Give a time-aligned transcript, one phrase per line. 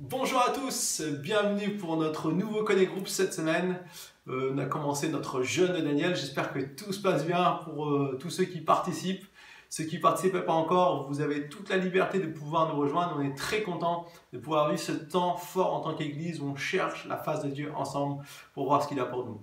[0.00, 3.80] Bonjour à tous, bienvenue pour notre nouveau Connect Group cette semaine.
[4.28, 7.86] Euh, on a commencé notre jeûne de Daniel, j'espère que tout se passe bien pour
[7.86, 9.26] euh, tous ceux qui participent.
[9.68, 13.16] Ceux qui ne participent pas encore, vous avez toute la liberté de pouvoir nous rejoindre.
[13.18, 16.54] On est très content de pouvoir vivre ce temps fort en tant qu'Église où on
[16.54, 18.22] cherche la face de Dieu ensemble
[18.54, 19.40] pour voir ce qu'il a pour nous.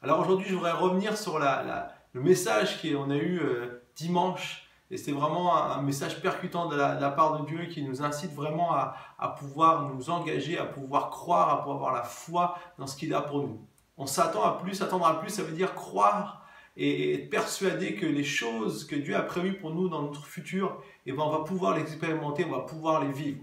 [0.00, 5.12] Alors aujourd'hui, je voudrais revenir sur le message qu'on a eu euh, dimanche et c'est
[5.12, 9.88] vraiment un, message percutant de la, part de Dieu qui nous incite vraiment à, pouvoir
[9.88, 13.40] nous engager, à pouvoir croire, à pouvoir avoir la foi dans ce qu'il a pour
[13.40, 13.60] nous.
[13.98, 16.46] On s'attend à plus, attendre à plus, ça veut dire croire
[16.76, 20.80] et être persuadé que les choses que Dieu a prévues pour nous dans notre futur,
[21.04, 23.40] eh ben, on va pouvoir les expérimenter, on va pouvoir les vivre.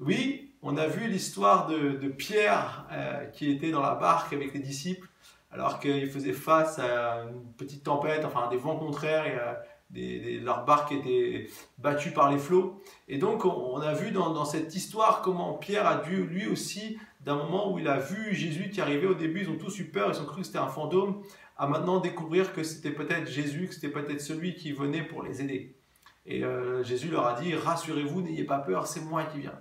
[0.00, 4.60] Oui, on a vu l'histoire de, Pierre euh, qui était dans la barque avec les
[4.60, 5.08] disciples
[5.52, 9.38] alors qu'il faisait face à une petite tempête, enfin des vents contraires et
[9.94, 12.82] leur barque était battue par les flots.
[13.08, 17.36] Et donc, on, a vu dans, cette histoire comment Pierre a dû, lui aussi, d'un
[17.36, 20.10] moment où il a vu Jésus qui arrivait au début, ils ont tous eu peur,
[20.12, 21.22] ils ont cru que c'était un fantôme,
[21.56, 25.42] à maintenant découvrir que c'était peut-être Jésus, que c'était peut-être celui qui venait pour les
[25.42, 25.74] aider.
[26.24, 29.58] Et euh, Jésus leur a dit, rassurez-vous, n'ayez pas peur, c'est moi qui viens.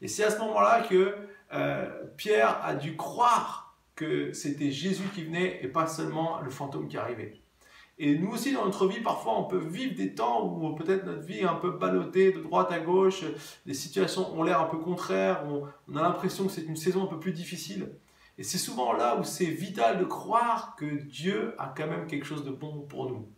[0.00, 1.14] Et c'est à ce moment-là que
[1.52, 6.88] euh, Pierre a dû croire que c'était Jésus qui venait et pas seulement le fantôme
[6.88, 7.40] qui arrivait.
[7.98, 11.22] Et nous aussi, dans notre vie, parfois, on peut vivre des temps où peut-être notre
[11.22, 13.22] vie est un peu ballottée de droite à gauche,
[13.66, 17.06] les situations ont l'air un peu contraires, on, a l'impression que c'est une saison un
[17.06, 17.90] peu plus difficile.
[18.36, 22.26] Et c'est souvent là où c'est vital de croire que Dieu a quand même quelque
[22.26, 23.28] chose de bon pour nous.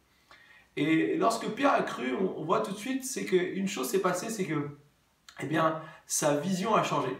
[0.76, 4.30] Et lorsque Pierre a cru, on, voit tout de suite, c'est qu'une chose s'est passée,
[4.30, 4.70] c'est que,
[5.42, 7.10] eh bien, sa vision a changé.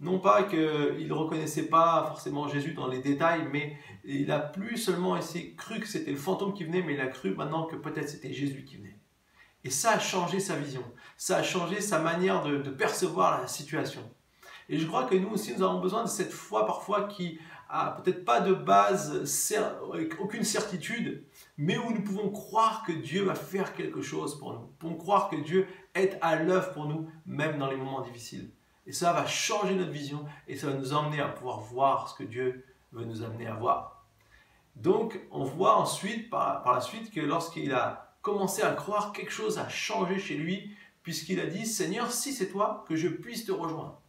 [0.00, 0.58] Non pas qu'il
[1.06, 5.18] ne reconnaissait pas forcément Jésus dans les détails, mais il a plus seulement
[5.56, 8.32] cru que c'était le fantôme qui venait, mais il a cru maintenant que peut-être c'était
[8.32, 8.98] Jésus qui venait.
[9.62, 10.84] Et ça a changé sa vision,
[11.16, 14.02] ça a changé sa manière de, percevoir la situation.
[14.68, 17.92] Et je crois que nous aussi, nous avons besoin de cette foi parfois qui a
[17.92, 19.24] peut-être pas de base,
[20.18, 21.24] aucune certitude,
[21.56, 24.60] mais où nous pouvons croire que Dieu va faire quelque chose pour nous.
[24.60, 28.50] Nous pouvons croire que Dieu est à l'œuvre pour nous, même dans les moments difficiles.
[28.86, 32.14] Et ça va changer notre vision et ça va nous emmener à pouvoir voir ce
[32.14, 34.06] que Dieu veut nous amener à voir.
[34.76, 39.58] Donc, on voit ensuite, par, la suite, que lorsqu'il a commencé à croire, quelque chose
[39.58, 40.70] a changé chez lui,
[41.02, 44.00] puisqu'il a dit, Seigneur, si c'est toi, que je puisse te rejoindre.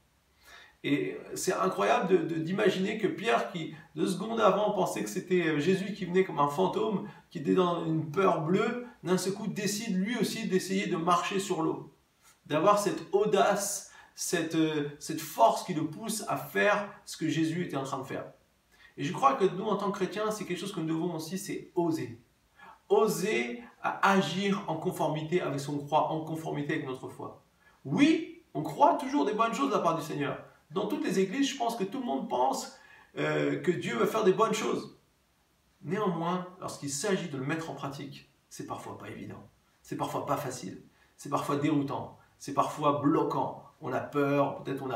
[0.84, 6.06] Et c'est incroyable d'imaginer que Pierre, qui deux secondes avant pensait que c'était Jésus qui
[6.06, 10.16] venait comme un fantôme, qui était dans une peur bleue, d'un seul coup décide lui
[10.18, 11.92] aussi d'essayer de marcher sur l'eau,
[12.46, 13.92] d'avoir cette audace
[14.34, 18.06] euh, cette, force qui le pousse à faire ce que Jésus était en train de
[18.06, 18.26] faire.
[18.98, 21.16] Et je crois que nous, en tant que chrétiens, c'est quelque chose que nous devons
[21.16, 22.22] aussi, c'est oser.
[22.88, 27.44] Oser à agir en conformité avec son croix, en conformité avec notre foi.
[27.84, 30.42] Oui, on croit toujours des bonnes choses de la part du Seigneur.
[30.72, 32.80] Dans toutes les églises, je pense que tout le monde pense
[33.18, 34.98] euh, que Dieu va faire des bonnes choses.
[35.82, 39.50] Néanmoins, lorsqu'il s'agit de le mettre en pratique, c'est parfois pas évident.
[39.82, 40.82] C'est parfois pas facile.
[41.18, 42.18] C'est parfois déroutant.
[42.40, 44.90] C'est parfois bloquant on a peur, peut-être on,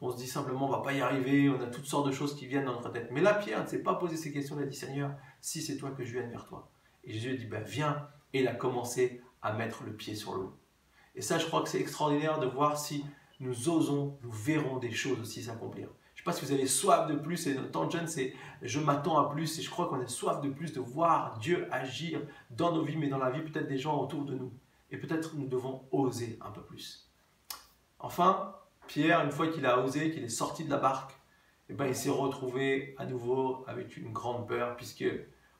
[0.00, 2.34] on se dit simplement on va pas y arriver, on a toutes sortes de choses
[2.34, 3.10] qui viennent dans notre tête.
[3.12, 5.12] Mais là, Pierre ne s'est pas posé ces questions, il a dit Seigneur,
[5.42, 6.70] si c'est toi que je viens vers toi.
[7.04, 10.34] Et Jésus a dit ben, viens, et il a commencé à mettre le pied sur
[10.34, 10.56] l'eau.
[11.14, 13.04] Et ça, je crois que c'est extraordinaire de voir si
[13.38, 15.88] nous osons, nous verrons des choses aussi s'accomplir.
[16.14, 18.06] Je ne sais pas si vous avez soif de plus, et notre temps de jeûne,
[18.06, 18.32] c'est
[18.62, 21.68] je m'attends à plus, et je crois qu'on a soif de plus de voir Dieu
[21.70, 24.52] agir dans nos vies, mais dans la vie peut-être des gens autour de nous.
[24.90, 27.11] Et peut-être nous devons oser un peu plus.
[28.02, 28.54] Enfin,
[28.88, 31.14] Pierre, une fois qu'il a osé, qu'il est sorti de la barque,
[31.70, 35.04] eh ben, il s'est retrouvé à nouveau avec une grande peur, puisque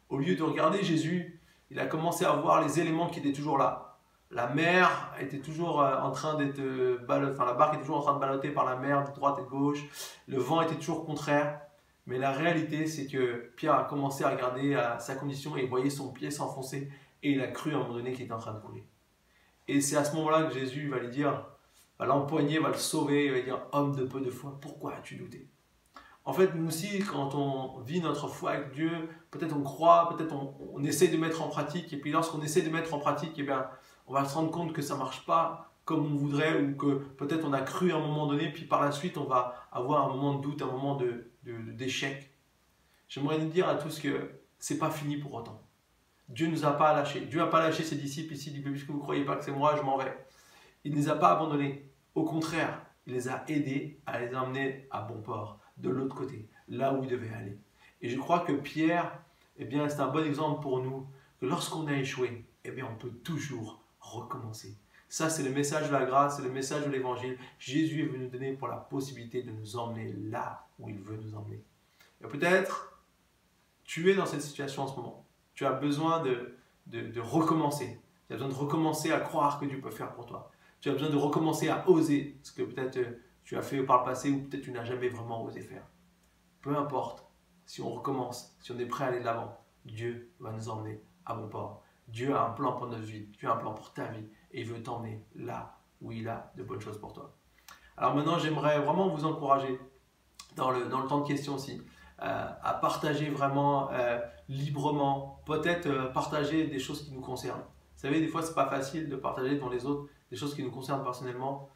[0.09, 3.57] au lieu de regarder Jésus, il a commencé à voir les éléments qui étaient toujours
[3.57, 3.97] là.
[4.31, 8.03] La mer était toujours euh, en train d'être euh, enfin la barque était toujours en
[8.03, 9.85] train de balloter par la mer de droite et de gauche.
[10.27, 11.61] Le vent était toujours contraire.
[12.07, 15.91] Mais la réalité, c'est que Pierre a commencé à regarder à sa condition et voyait
[15.91, 16.91] son pied s'enfoncer
[17.23, 18.85] et il a cru à un moment donné qu'il était en train de couler.
[19.69, 21.47] Et c'est à ce moment-là que Jésus va lui dire
[21.99, 25.17] va l'empoigner, va le sauver, il va dire homme de peu de foi, pourquoi as-tu
[25.17, 25.49] douté?
[26.25, 28.91] En fait, nous aussi, quand on vit notre foi avec Dieu,
[29.31, 32.71] peut-être on croit, peut-être on, essaie de mettre en pratique, et puis lorsqu'on essaie de
[32.71, 33.67] mettre en pratique, eh bien,
[34.07, 36.95] on va se rendre compte que ça ne marche pas comme on voudrait, ou que
[37.17, 40.09] peut-être on a cru à un moment donné, puis par la suite on va avoir
[40.09, 40.97] un moment de doute, un moment
[41.43, 42.21] d'échec.
[42.21, 42.27] De,
[43.09, 45.61] J'aimerais dire à tous que c'est pas fini pour autant.
[46.29, 47.23] Dieu ne nous a pas lâchés.
[47.23, 49.45] Dieu n'a pas lâché ses disciples ici, il dit, puisque vous ne croyez pas que
[49.45, 50.17] c'est moi, je m'en vais.
[50.85, 51.89] Il ne les a pas abandonnés.
[52.15, 56.49] Au contraire, il les a aidés à les emmener à bon port, de l'autre côté,
[56.69, 57.59] là où ils devaient aller.
[58.01, 59.19] Et je crois que Pierre,
[59.57, 61.07] eh bien, c'est un bon exemple pour nous,
[61.41, 64.77] que lorsqu'on a échoué, eh bien, on peut toujours recommencer.
[65.09, 67.37] Ça, c'est le message de la grâce, c'est le message de l'évangile.
[67.59, 71.19] Jésus est venu nous donner pour la possibilité de nous emmener là où il veut
[71.19, 71.63] nous emmener.
[72.23, 72.99] Et peut-être,
[73.85, 75.27] tu es dans cette situation en ce moment.
[75.55, 76.57] Tu as besoin de,
[76.87, 78.01] de, recommencer.
[78.27, 80.51] Tu as besoin de recommencer à croire que Dieu peut faire pour toi.
[80.83, 84.01] Tu as besoin de recommencer à oser ce que peut-être euh, tu as fait par
[84.01, 85.87] le passé ou peut-être tu n'as jamais vraiment osé faire.
[86.61, 87.25] Peu importe,
[87.67, 91.01] si on recommence, si on est prêt à aller de l'avant, Dieu va nous emmener
[91.25, 91.85] à bon port.
[92.09, 94.63] Dieu a un plan pour notre vie, Dieu a un plan pour ta vie et
[94.63, 97.33] il veut t'emmener là où il a de bonnes choses pour toi.
[97.97, 99.79] Alors maintenant, j'aimerais vraiment vous encourager
[100.57, 101.81] dans le, dans le temps de questions aussi
[102.23, 104.19] euh, à partager vraiment euh,
[104.49, 107.63] librement, peut-être partager des choses qui nous concernent.
[107.95, 110.63] Vous savez, des fois, c'est pas facile de partager devant les autres des choses qui
[110.63, 111.69] nous concernent personnellement,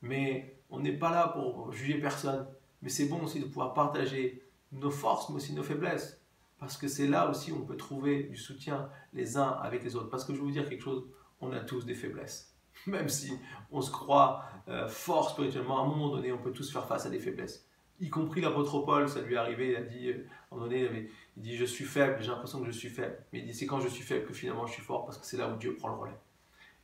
[0.00, 2.46] mais on n'est pas là pour juger personne.
[2.80, 4.40] Mais c'est bon aussi de pouvoir partager
[4.70, 6.22] nos forces, mais aussi nos faiblesses.
[6.60, 9.96] Parce que c'est là aussi où on peut trouver du soutien les uns avec les
[9.96, 10.10] autres.
[10.10, 11.04] Parce que je vais vous dire quelque chose,
[11.40, 12.54] on a tous des faiblesses.
[12.86, 13.32] Même si
[13.72, 17.06] on se croit euh, fort spirituellement, à un moment donné, on peut tous faire face
[17.06, 17.66] à des faiblesses.
[17.98, 20.68] Y compris l'apôtre Paul, ça lui est arrivé, il a dit, euh, à un moment
[20.68, 23.18] donné, il, dit Je suis faible, j'ai l'impression que je suis faible.
[23.32, 25.26] Mais il dit C'est quand je suis faible que finalement je suis fort, parce que
[25.26, 26.18] c'est là où Dieu prend le relais.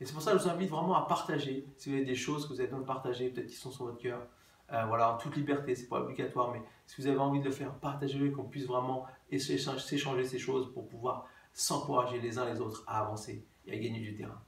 [0.00, 1.66] Et c'est pour ça que je vous invite vraiment à partager.
[1.76, 3.84] Si vous avez des choses que vous avez besoin de partager, peut-être qui sont sur
[3.84, 4.26] votre cœur,
[4.72, 7.50] euh, voilà, en toute liberté, c'est pas obligatoire, mais si vous avez envie de le
[7.50, 9.06] faire, partagez-le, qu'on puisse vraiment
[9.36, 14.00] s'échanger ces choses pour pouvoir s'encourager les uns les autres à avancer et à gagner
[14.00, 14.40] du terrain.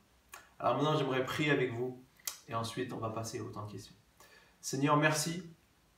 [0.58, 2.00] Alors maintenant, j'aimerais prier avec vous
[2.48, 3.94] et ensuite on va passer au temps de questions.
[4.60, 5.42] Seigneur, merci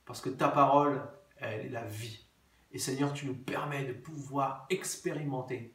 [0.05, 1.03] parce que ta parole,
[1.37, 2.25] elle est la vie.
[2.71, 5.71] Et Seigneur, tu nous permets de pouvoir expérimenter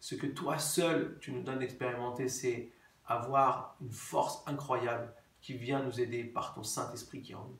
[0.00, 2.72] ce que toi seul tu nous donnes d'expérimenter, c'est
[3.06, 7.58] avoir une force incroyable qui vient nous aider par ton Saint-Esprit qui est en nous.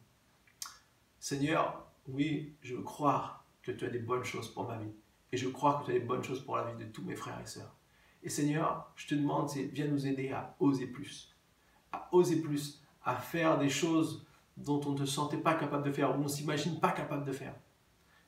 [1.18, 4.92] Seigneur, oui, je veux croire que tu as des bonnes choses pour ma vie.
[5.32, 7.16] Et je crois que tu as des bonnes choses pour la vie de tous mes
[7.16, 7.74] frères et sœurs.
[8.22, 11.34] Et Seigneur, je te demande, viens nous aider à oser plus.
[11.90, 15.92] À oser plus, à faire des choses dont on ne se sentait pas capable de
[15.92, 17.54] faire, ou on ne s'imagine pas capable de faire.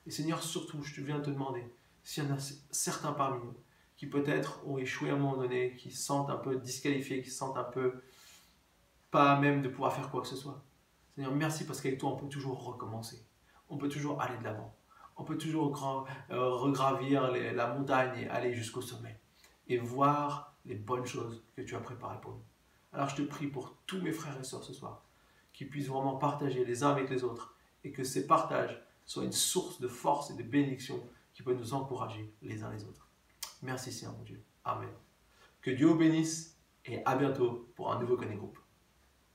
[0.06, 1.64] Et Seigneur, surtout, je te viens te demander
[2.02, 2.38] s'il y en a
[2.70, 3.54] certains parmi nous
[3.96, 7.30] qui peut-être ont échoué à un moment donné, qui se sentent un peu disqualifiés, qui
[7.30, 8.02] se sentent un peu
[9.10, 10.64] pas à même de pouvoir faire quoi que ce soit.
[11.14, 13.24] Seigneur, merci parce qu'avec toi, on peut toujours recommencer.
[13.68, 14.74] On peut toujours aller de l'avant.
[15.16, 19.20] On peut toujours euh, regravir la montagne et aller jusqu'au sommet.
[19.68, 22.42] Et voir les bonnes choses que tu as préparées pour nous.
[22.92, 25.04] Alors je te prie pour tous mes frères et sœurs ce soir,
[25.52, 29.32] qu'ils puissent vraiment partager les uns avec les autres et que ces partages soient une
[29.32, 31.02] source de force et de bénédiction
[31.32, 33.03] qui peut nous encourager les uns les autres.
[33.64, 34.44] Merci Seigneur mon Dieu.
[34.64, 34.90] Amen.
[35.62, 38.58] Que Dieu vous bénisse et à bientôt pour un nouveau Connect Group.